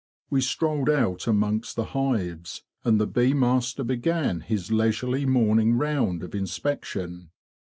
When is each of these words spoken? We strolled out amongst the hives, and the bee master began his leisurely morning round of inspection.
We 0.31 0.41
strolled 0.41 0.89
out 0.89 1.27
amongst 1.27 1.75
the 1.75 1.83
hives, 1.93 2.63
and 2.83 2.99
the 2.99 3.05
bee 3.05 3.35
master 3.35 3.83
began 3.83 4.39
his 4.39 4.71
leisurely 4.71 5.27
morning 5.27 5.75
round 5.77 6.23
of 6.23 6.33
inspection. 6.33 7.29